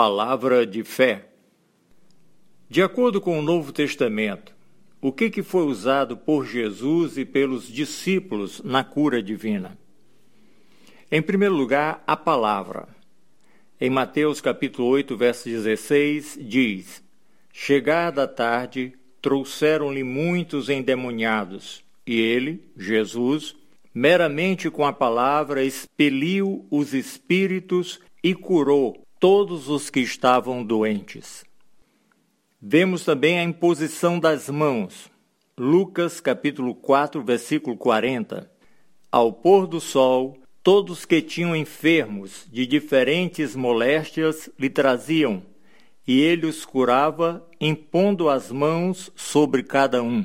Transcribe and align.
Palavra 0.00 0.64
de 0.64 0.84
fé. 0.84 1.26
De 2.70 2.80
acordo 2.80 3.20
com 3.20 3.36
o 3.36 3.42
Novo 3.42 3.72
Testamento, 3.72 4.54
o 5.00 5.10
que, 5.10 5.28
que 5.28 5.42
foi 5.42 5.64
usado 5.64 6.16
por 6.16 6.46
Jesus 6.46 7.18
e 7.18 7.24
pelos 7.24 7.66
discípulos 7.66 8.62
na 8.62 8.84
cura 8.84 9.20
divina? 9.20 9.76
Em 11.10 11.20
primeiro 11.20 11.56
lugar, 11.56 12.00
a 12.06 12.16
palavra. 12.16 12.86
Em 13.80 13.90
Mateus 13.90 14.40
capítulo 14.40 14.86
8, 14.86 15.16
verso 15.16 15.48
16, 15.48 16.38
diz: 16.42 17.02
Chegada 17.52 18.22
a 18.22 18.28
tarde, 18.28 18.92
trouxeram-lhe 19.20 20.04
muitos 20.04 20.68
endemoniados, 20.68 21.84
e 22.06 22.20
ele, 22.20 22.64
Jesus, 22.76 23.56
meramente 23.92 24.70
com 24.70 24.86
a 24.86 24.92
palavra 24.92 25.64
expeliu 25.64 26.64
os 26.70 26.94
espíritos 26.94 27.98
e 28.22 28.32
curou 28.32 29.07
todos 29.20 29.68
os 29.68 29.90
que 29.90 30.00
estavam 30.00 30.64
doentes. 30.64 31.44
Vemos 32.60 33.04
também 33.04 33.38
a 33.38 33.42
imposição 33.42 34.18
das 34.18 34.48
mãos. 34.48 35.10
Lucas 35.56 36.20
capítulo 36.20 36.74
4, 36.74 37.22
versículo 37.22 37.76
40. 37.76 38.50
Ao 39.10 39.32
pôr 39.32 39.66
do 39.66 39.80
sol, 39.80 40.38
todos 40.62 41.04
que 41.04 41.20
tinham 41.20 41.56
enfermos 41.56 42.46
de 42.50 42.66
diferentes 42.66 43.56
moléstias 43.56 44.48
lhe 44.58 44.70
traziam, 44.70 45.42
e 46.06 46.20
ele 46.20 46.46
os 46.46 46.64
curava, 46.64 47.44
impondo 47.60 48.28
as 48.28 48.52
mãos 48.52 49.10
sobre 49.16 49.62
cada 49.62 50.02
um. 50.02 50.24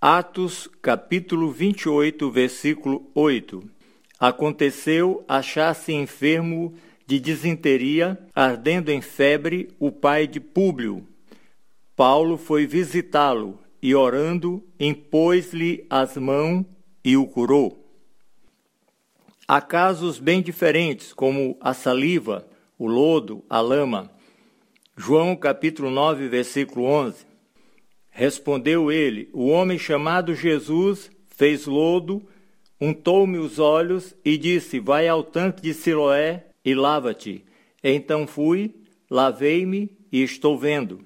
Atos 0.00 0.68
capítulo 0.80 1.50
28, 1.50 2.30
versículo 2.30 3.10
8. 3.14 3.62
Aconteceu 4.18 5.24
achar-se 5.26 5.92
enfermo 5.92 6.74
de 7.10 7.18
disenteria, 7.18 8.16
ardendo 8.32 8.88
em 8.88 9.00
febre, 9.00 9.68
o 9.80 9.90
pai 9.90 10.28
de 10.28 10.38
Públio. 10.38 11.04
Paulo 11.96 12.36
foi 12.36 12.68
visitá-lo 12.68 13.58
e, 13.82 13.96
orando, 13.96 14.62
impôs-lhe 14.78 15.84
as 15.90 16.16
mãos 16.16 16.64
e 17.04 17.16
o 17.16 17.26
curou. 17.26 17.84
Há 19.48 19.60
casos 19.60 20.20
bem 20.20 20.40
diferentes, 20.40 21.12
como 21.12 21.58
a 21.60 21.74
saliva, 21.74 22.46
o 22.78 22.86
lodo, 22.86 23.44
a 23.50 23.60
lama. 23.60 24.08
João 24.96 25.34
capítulo 25.34 25.90
9, 25.90 26.28
versículo 26.28 26.84
11. 26.84 27.26
Respondeu 28.08 28.92
ele: 28.92 29.28
O 29.32 29.48
homem 29.48 29.80
chamado 29.80 30.32
Jesus 30.32 31.10
fez 31.26 31.66
lodo, 31.66 32.22
untou-me 32.80 33.38
os 33.38 33.58
olhos 33.58 34.14
e 34.24 34.38
disse: 34.38 34.78
Vai 34.78 35.08
ao 35.08 35.24
tanque 35.24 35.60
de 35.60 35.74
Siloé 35.74 36.49
e 36.64 36.74
lava-te. 36.74 37.44
Então 37.82 38.26
fui, 38.26 38.74
lavei-me 39.10 39.90
e 40.12 40.22
estou 40.22 40.58
vendo. 40.58 41.04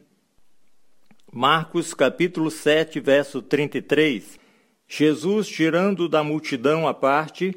Marcos 1.33 1.93
capítulo 1.93 2.51
7, 2.51 3.01
verso 3.01 3.43
33. 3.43 4.39
Jesus, 4.87 5.49
tirando 5.49 6.09
da 6.09 6.23
multidão 6.23 6.87
a 6.87 6.95
parte, 6.95 7.57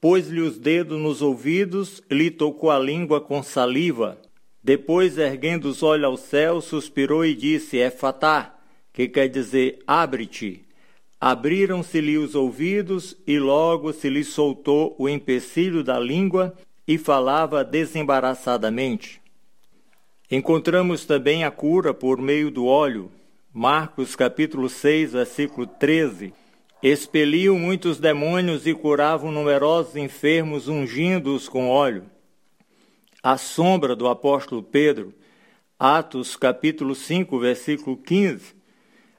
pôs-lhe 0.00 0.40
os 0.40 0.58
dedos 0.58 0.98
nos 0.98 1.20
ouvidos 1.20 2.02
lhe 2.10 2.30
tocou 2.30 2.70
a 2.70 2.78
língua 2.78 3.20
com 3.20 3.42
saliva. 3.42 4.18
Depois, 4.62 5.18
erguendo 5.18 5.66
os 5.66 5.82
olhos 5.82 6.04
ao 6.04 6.16
céu, 6.16 6.60
suspirou 6.60 7.24
e 7.24 7.34
disse: 7.34 7.78
É 7.78 7.90
fatá, 7.90 8.58
que 8.92 9.08
quer 9.08 9.28
dizer 9.28 9.82
abre-te. 9.86 10.64
Abriram-se-lhe 11.20 12.16
os 12.16 12.34
ouvidos 12.34 13.16
e 13.26 13.38
logo 13.38 13.92
se 13.92 14.08
lhe 14.08 14.22
soltou 14.22 14.94
o 14.98 15.08
empecilho 15.08 15.82
da 15.82 15.98
língua 15.98 16.56
e 16.88 16.96
falava 16.96 17.62
desembaraçadamente. 17.62 19.20
Encontramos 20.30 21.04
também 21.04 21.44
a 21.44 21.50
cura 21.50 21.92
por 21.92 22.18
meio 22.18 22.50
do 22.50 22.64
óleo. 22.64 23.12
Marcos 23.52 24.16
capítulo 24.16 24.70
6, 24.70 25.12
versículo 25.12 25.66
13. 25.66 26.32
Expeliam 26.82 27.58
muitos 27.58 27.98
demônios 27.98 28.66
e 28.66 28.72
curavam 28.72 29.30
numerosos 29.30 29.96
enfermos, 29.96 30.66
ungindo-os 30.66 31.46
com 31.46 31.68
óleo. 31.68 32.04
A 33.22 33.36
sombra 33.36 33.94
do 33.94 34.08
apóstolo 34.08 34.62
Pedro, 34.62 35.12
Atos 35.78 36.36
capítulo 36.36 36.94
5, 36.94 37.38
versículo 37.38 37.98
15, 37.98 38.54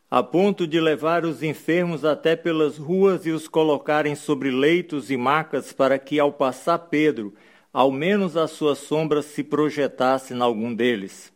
a 0.10 0.24
ponto 0.24 0.66
de 0.66 0.80
levar 0.80 1.24
os 1.24 1.44
enfermos 1.44 2.04
até 2.04 2.36
pelas 2.36 2.78
ruas 2.78 3.28
e 3.28 3.32
os 3.32 3.48
colocarem 3.48 4.16
sobre 4.16 4.50
leitos 4.50 5.12
e 5.12 5.18
macas 5.18 5.72
para 5.72 6.00
que, 6.00 6.20
ao 6.20 6.34
passar 6.34 6.80
Pedro, 6.80 7.36
ao 7.72 7.92
menos 7.92 8.36
a 8.36 8.48
sua 8.48 8.76
sombra 8.76 9.22
se 9.22 9.44
projetasse 9.44 10.34
em 10.34 10.42
algum 10.42 10.74
deles. 10.74 11.32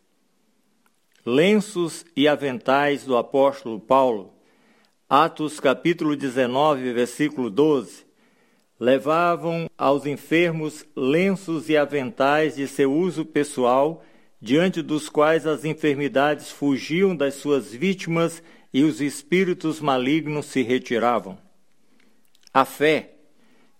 Lenços 1.24 2.04
e 2.16 2.28
aventais 2.28 3.04
do 3.04 3.16
apóstolo 3.16 3.80
Paulo, 3.80 4.32
Atos 5.08 5.60
capítulo 5.60 6.16
19, 6.16 6.92
versículo 6.92 7.48
12, 7.48 8.04
levavam 8.78 9.70
aos 9.78 10.06
enfermos 10.06 10.84
lenços 10.96 11.68
e 11.68 11.76
aventais 11.76 12.56
de 12.56 12.66
seu 12.66 12.92
uso 12.92 13.24
pessoal, 13.24 14.04
diante 14.40 14.82
dos 14.82 15.08
quais 15.08 15.46
as 15.46 15.64
enfermidades 15.64 16.50
fugiam 16.50 17.16
das 17.16 17.34
suas 17.34 17.72
vítimas 17.72 18.42
e 18.72 18.82
os 18.82 19.00
espíritos 19.00 19.80
malignos 19.80 20.46
se 20.46 20.62
retiravam. 20.62 21.38
A 22.52 22.64
fé, 22.64 23.13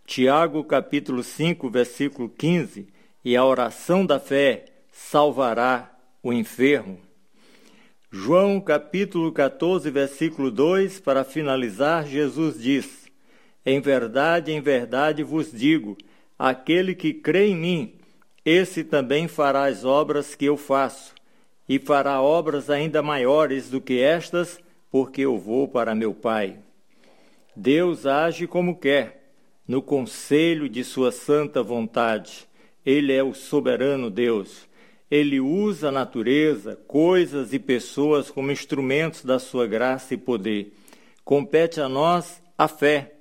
Tiago 0.06 0.62
capítulo 0.62 1.22
5, 1.22 1.70
versículo 1.70 2.28
15, 2.28 2.86
e 3.24 3.34
a 3.34 3.44
oração 3.44 4.04
da 4.04 4.20
fé 4.20 4.66
salvará 4.92 5.90
o 6.22 6.30
enfermo. 6.30 7.00
João 8.12 8.60
capítulo 8.60 9.32
14, 9.32 9.90
versículo 9.90 10.50
2, 10.50 11.00
para 11.00 11.24
finalizar, 11.24 12.06
Jesus 12.06 12.60
diz: 12.60 13.10
Em 13.64 13.80
verdade, 13.80 14.52
em 14.52 14.60
verdade 14.60 15.22
vos 15.22 15.50
digo, 15.50 15.96
aquele 16.38 16.94
que 16.94 17.14
crê 17.14 17.48
em 17.48 17.56
mim, 17.56 17.94
esse 18.44 18.84
também 18.84 19.26
fará 19.26 19.64
as 19.64 19.86
obras 19.86 20.34
que 20.34 20.44
eu 20.44 20.58
faço, 20.58 21.14
e 21.66 21.78
fará 21.78 22.20
obras 22.20 22.68
ainda 22.68 23.02
maiores 23.02 23.70
do 23.70 23.80
que 23.80 24.00
estas, 24.00 24.60
porque 24.90 25.22
eu 25.22 25.38
vou 25.38 25.66
para 25.66 25.94
meu 25.94 26.12
Pai. 26.12 26.58
Deus 27.56 28.04
age 28.04 28.46
como 28.46 28.76
quer 28.76 29.23
no 29.66 29.80
conselho 29.80 30.68
de 30.68 30.84
sua 30.84 31.10
santa 31.10 31.62
vontade. 31.62 32.46
Ele 32.84 33.12
é 33.12 33.22
o 33.22 33.34
soberano 33.34 34.10
Deus. 34.10 34.68
Ele 35.10 35.40
usa 35.40 35.88
a 35.88 35.92
natureza, 35.92 36.76
coisas 36.86 37.52
e 37.52 37.58
pessoas 37.58 38.30
como 38.30 38.50
instrumentos 38.50 39.24
da 39.24 39.38
sua 39.38 39.66
graça 39.66 40.14
e 40.14 40.16
poder. 40.16 40.72
Compete 41.24 41.80
a 41.80 41.88
nós 41.88 42.42
a 42.56 42.68
fé, 42.68 43.14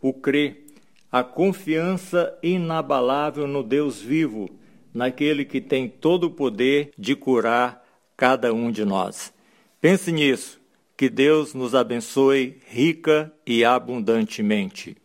o 0.00 0.12
crer, 0.12 0.66
a 1.10 1.24
confiança 1.24 2.38
inabalável 2.42 3.46
no 3.46 3.62
Deus 3.62 4.00
vivo, 4.00 4.48
naquele 4.94 5.44
que 5.44 5.60
tem 5.60 5.88
todo 5.88 6.24
o 6.24 6.30
poder 6.30 6.92
de 6.96 7.16
curar 7.16 7.84
cada 8.16 8.52
um 8.52 8.70
de 8.70 8.84
nós. 8.84 9.32
Pense 9.80 10.12
nisso. 10.12 10.60
Que 10.96 11.08
Deus 11.08 11.54
nos 11.54 11.74
abençoe 11.74 12.58
rica 12.66 13.32
e 13.46 13.64
abundantemente. 13.64 14.99